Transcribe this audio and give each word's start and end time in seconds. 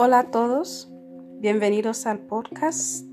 Hola 0.00 0.20
a 0.20 0.30
todos, 0.30 0.88
bienvenidos 1.40 2.06
al 2.06 2.20
podcast. 2.20 3.04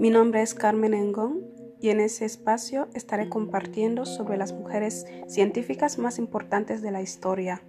Mi 0.00 0.10
nombre 0.10 0.42
es 0.42 0.54
Carmen 0.54 0.92
Engón 0.92 1.44
y 1.80 1.90
en 1.90 2.00
ese 2.00 2.24
espacio 2.24 2.88
estaré 2.94 3.28
compartiendo 3.28 4.04
sobre 4.04 4.36
las 4.36 4.52
mujeres 4.52 5.06
científicas 5.28 6.00
más 6.00 6.18
importantes 6.18 6.82
de 6.82 6.90
la 6.90 7.00
historia. 7.00 7.62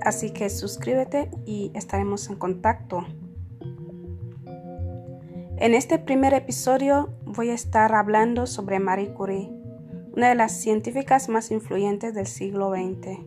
Así 0.00 0.30
que 0.30 0.48
suscríbete 0.48 1.28
y 1.44 1.72
estaremos 1.74 2.30
en 2.30 2.36
contacto. 2.36 3.04
En 5.58 5.74
este 5.74 5.98
primer 5.98 6.32
episodio 6.32 7.10
voy 7.26 7.50
a 7.50 7.54
estar 7.54 7.94
hablando 7.94 8.46
sobre 8.46 8.78
Marie 8.78 9.12
Curie, 9.12 9.50
una 10.16 10.30
de 10.30 10.36
las 10.36 10.58
científicas 10.58 11.28
más 11.28 11.50
influyentes 11.50 12.14
del 12.14 12.28
siglo 12.28 12.70
XX. 12.70 13.18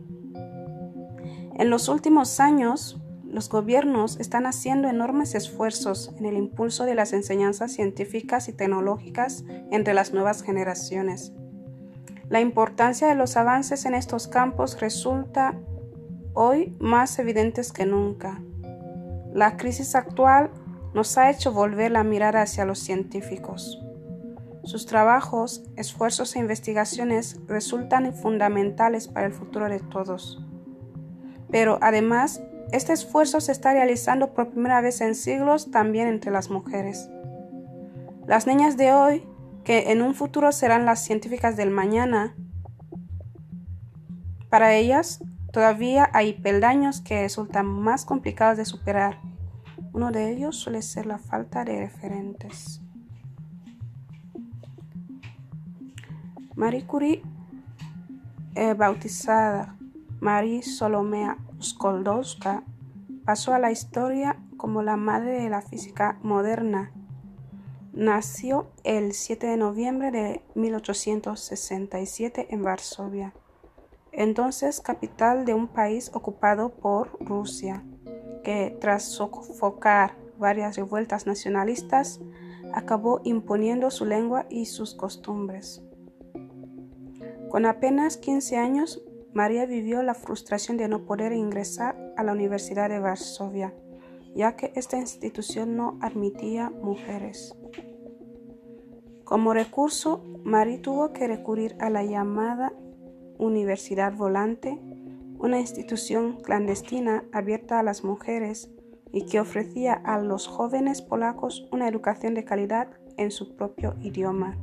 En 1.60 1.70
los 1.70 1.88
últimos 1.88 2.40
años, 2.40 2.99
los 3.30 3.48
gobiernos 3.48 4.18
están 4.18 4.44
haciendo 4.44 4.88
enormes 4.88 5.34
esfuerzos 5.34 6.12
en 6.18 6.26
el 6.26 6.36
impulso 6.36 6.84
de 6.84 6.96
las 6.96 7.12
enseñanzas 7.12 7.72
científicas 7.72 8.48
y 8.48 8.52
tecnológicas 8.52 9.44
entre 9.70 9.94
las 9.94 10.12
nuevas 10.12 10.42
generaciones. 10.42 11.32
La 12.28 12.40
importancia 12.40 13.08
de 13.08 13.14
los 13.14 13.36
avances 13.36 13.84
en 13.86 13.94
estos 13.94 14.26
campos 14.26 14.80
resulta 14.80 15.54
hoy 16.34 16.76
más 16.80 17.18
evidente 17.18 17.62
que 17.72 17.86
nunca. 17.86 18.42
La 19.32 19.56
crisis 19.56 19.94
actual 19.94 20.50
nos 20.92 21.16
ha 21.16 21.30
hecho 21.30 21.52
volver 21.52 21.92
la 21.92 22.02
mirada 22.02 22.42
hacia 22.42 22.64
los 22.64 22.80
científicos. 22.80 23.80
Sus 24.64 24.86
trabajos, 24.86 25.62
esfuerzos 25.76 26.34
e 26.34 26.40
investigaciones 26.40 27.40
resultan 27.46 28.12
fundamentales 28.12 29.08
para 29.08 29.26
el 29.26 29.32
futuro 29.32 29.68
de 29.68 29.80
todos. 29.80 30.44
Pero 31.50 31.78
además 31.80 32.42
este 32.72 32.92
esfuerzo 32.92 33.40
se 33.40 33.52
está 33.52 33.72
realizando 33.72 34.32
por 34.32 34.50
primera 34.50 34.80
vez 34.80 35.00
en 35.00 35.14
siglos 35.14 35.70
también 35.70 36.08
entre 36.08 36.30
las 36.30 36.50
mujeres. 36.50 37.08
Las 38.26 38.46
niñas 38.46 38.76
de 38.76 38.92
hoy, 38.92 39.26
que 39.64 39.90
en 39.90 40.02
un 40.02 40.14
futuro 40.14 40.52
serán 40.52 40.84
las 40.84 41.04
científicas 41.04 41.56
del 41.56 41.70
mañana, 41.70 42.34
para 44.48 44.74
ellas 44.74 45.22
todavía 45.52 46.10
hay 46.12 46.34
peldaños 46.34 47.00
que 47.00 47.22
resultan 47.22 47.66
más 47.66 48.04
complicados 48.04 48.56
de 48.56 48.64
superar. 48.64 49.20
Uno 49.92 50.12
de 50.12 50.30
ellos 50.30 50.56
suele 50.56 50.82
ser 50.82 51.06
la 51.06 51.18
falta 51.18 51.64
de 51.64 51.80
referentes. 51.80 52.80
Marie 56.54 56.86
Curie, 56.86 57.22
eh, 58.54 58.74
bautizada 58.74 59.76
Marie 60.20 60.62
Solomea 60.62 61.38
Skoldowska 61.62 62.64
pasó 63.24 63.52
a 63.52 63.58
la 63.58 63.70
historia 63.70 64.42
como 64.56 64.82
la 64.82 64.96
madre 64.96 65.42
de 65.42 65.50
la 65.50 65.62
física 65.62 66.18
moderna. 66.22 66.92
Nació 67.92 68.70
el 68.84 69.12
7 69.12 69.46
de 69.46 69.56
noviembre 69.56 70.10
de 70.10 70.42
1867 70.54 72.48
en 72.50 72.62
Varsovia, 72.62 73.34
entonces 74.12 74.80
capital 74.80 75.44
de 75.44 75.54
un 75.54 75.68
país 75.68 76.10
ocupado 76.14 76.70
por 76.70 77.16
Rusia, 77.20 77.84
que 78.44 78.76
tras 78.80 79.04
sofocar 79.04 80.16
varias 80.38 80.76
revueltas 80.76 81.26
nacionalistas, 81.26 82.20
acabó 82.72 83.20
imponiendo 83.24 83.90
su 83.90 84.04
lengua 84.04 84.46
y 84.48 84.66
sus 84.66 84.94
costumbres. 84.94 85.82
Con 87.50 87.66
apenas 87.66 88.16
15 88.16 88.56
años 88.56 89.02
María 89.32 89.66
vivió 89.66 90.02
la 90.02 90.14
frustración 90.14 90.76
de 90.76 90.88
no 90.88 91.04
poder 91.04 91.32
ingresar 91.32 91.96
a 92.16 92.24
la 92.24 92.32
Universidad 92.32 92.88
de 92.88 92.98
Varsovia, 92.98 93.74
ya 94.34 94.56
que 94.56 94.72
esta 94.74 94.96
institución 94.96 95.76
no 95.76 95.98
admitía 96.00 96.70
mujeres. 96.70 97.54
Como 99.24 99.54
recurso, 99.54 100.24
Marie 100.42 100.78
tuvo 100.78 101.12
que 101.12 101.28
recurrir 101.28 101.76
a 101.78 101.90
la 101.90 102.04
llamada 102.04 102.72
Universidad 103.38 104.12
Volante, 104.12 104.78
una 105.38 105.60
institución 105.60 106.40
clandestina 106.42 107.24
abierta 107.32 107.78
a 107.78 107.82
las 107.82 108.02
mujeres 108.02 108.70
y 109.12 109.26
que 109.26 109.40
ofrecía 109.40 109.94
a 109.94 110.18
los 110.20 110.46
jóvenes 110.48 111.02
polacos 111.02 111.68
una 111.72 111.88
educación 111.88 112.34
de 112.34 112.44
calidad 112.44 112.88
en 113.16 113.30
su 113.30 113.54
propio 113.54 113.94
idioma. 114.00 114.58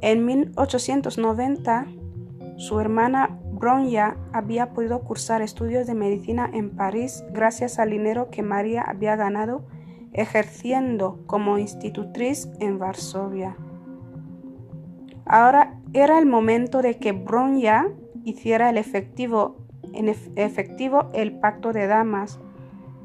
En 0.00 0.24
1890, 0.24 1.86
su 2.60 2.78
hermana 2.78 3.40
Bronya 3.52 4.18
había 4.34 4.74
podido 4.74 5.00
cursar 5.00 5.40
estudios 5.40 5.86
de 5.86 5.94
medicina 5.94 6.50
en 6.52 6.76
París 6.76 7.24
gracias 7.32 7.78
al 7.78 7.88
dinero 7.88 8.28
que 8.30 8.42
María 8.42 8.82
había 8.82 9.16
ganado 9.16 9.64
ejerciendo 10.12 11.20
como 11.26 11.56
institutriz 11.56 12.50
en 12.60 12.78
Varsovia. 12.78 13.56
Ahora 15.24 15.80
era 15.94 16.18
el 16.18 16.26
momento 16.26 16.82
de 16.82 16.98
que 16.98 17.12
Bronya 17.12 17.88
hiciera 18.24 18.68
el 18.68 18.76
efectivo, 18.76 19.64
en 19.94 20.10
efectivo 20.10 21.08
el 21.14 21.40
pacto 21.40 21.72
de 21.72 21.86
damas 21.86 22.40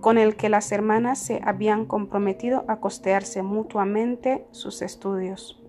con 0.01 0.17
el 0.17 0.35
que 0.35 0.49
las 0.49 0.69
hermanas 0.73 1.17
se 1.17 1.39
habían 1.45 1.85
comprometido 1.85 2.65
a 2.67 2.81
costearse 2.81 3.41
mutuamente 3.41 4.45
sus 4.51 4.81
estudios. 4.81 5.64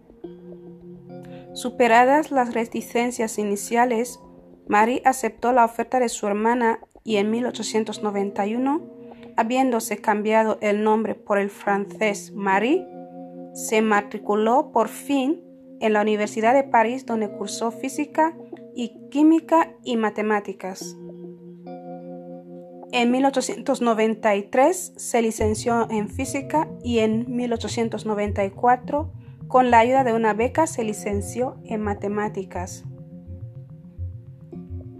Superadas 1.56 2.30
las 2.30 2.52
reticencias 2.52 3.38
iniciales, 3.38 4.20
Marie 4.68 5.00
aceptó 5.06 5.54
la 5.54 5.64
oferta 5.64 5.98
de 5.98 6.10
su 6.10 6.26
hermana 6.26 6.80
y 7.02 7.16
en 7.16 7.30
1891, 7.30 8.82
habiéndose 9.38 9.96
cambiado 9.96 10.58
el 10.60 10.84
nombre 10.84 11.14
por 11.14 11.38
el 11.38 11.48
francés 11.48 12.30
Marie, 12.34 12.86
se 13.54 13.80
matriculó 13.80 14.70
por 14.70 14.88
fin 14.88 15.42
en 15.80 15.94
la 15.94 16.02
Universidad 16.02 16.52
de 16.52 16.64
París 16.64 17.06
donde 17.06 17.30
cursó 17.30 17.70
física 17.70 18.36
y 18.74 19.08
química 19.08 19.72
y 19.82 19.96
matemáticas. 19.96 20.94
En 22.92 23.10
1893 23.12 24.92
se 24.94 25.22
licenció 25.22 25.90
en 25.90 26.10
física 26.10 26.68
y 26.84 26.98
en 26.98 27.24
1894 27.34 29.10
con 29.48 29.70
la 29.70 29.78
ayuda 29.78 30.04
de 30.04 30.12
una 30.12 30.34
beca 30.34 30.66
se 30.66 30.84
licenció 30.84 31.56
en 31.64 31.80
matemáticas. 31.82 32.84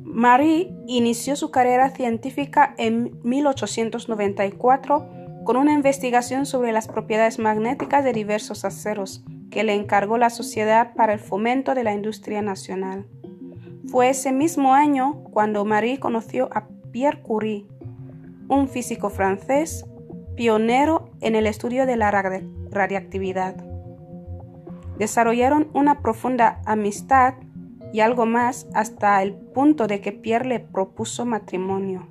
Marie 0.05 0.75
inició 0.87 1.37
su 1.37 1.51
carrera 1.51 1.91
científica 1.91 2.75
en 2.79 3.19
1894 3.23 5.09
con 5.45 5.57
una 5.57 5.75
investigación 5.75 6.47
sobre 6.47 6.73
las 6.73 6.89
propiedades 6.89 7.39
magnéticas 7.39 8.03
de 8.03 8.13
diversos 8.13 8.65
aceros 8.65 9.25
que 9.51 9.63
le 9.63 9.75
encargó 9.75 10.17
la 10.17 10.31
Sociedad 10.31 10.95
para 10.95 11.13
el 11.13 11.19
Fomento 11.19 11.75
de 11.75 11.85
la 11.85 11.93
Industria 11.93 12.41
Nacional. 12.43 13.07
Fue 13.89 14.09
ese 14.09 14.33
mismo 14.33 14.75
año 14.75 15.23
cuando 15.31 15.65
Marie 15.65 16.01
conoció 16.01 16.49
a 16.53 16.67
Pierre 16.93 17.23
Curie, 17.23 17.67
un 18.49 18.69
físico 18.69 19.11
francés 19.11 19.85
pionero 20.35 21.11
en 21.21 21.37
el 21.37 21.47
estudio 21.47 21.87
de 21.87 21.97
la 21.97 22.11
radiactividad. 22.71 23.76
Desarrollaron 24.99 25.69
una 25.75 26.01
profunda 26.01 26.61
amistad 26.65 27.35
y 27.93 28.01
algo 28.01 28.27
más 28.27 28.67
hasta 28.75 29.23
el 29.23 29.35
punto 29.35 29.87
de 29.87 30.01
que 30.01 30.13
Pierre 30.13 30.49
le 30.49 30.61
propuso 30.61 31.25
matrimonio. 31.25 32.09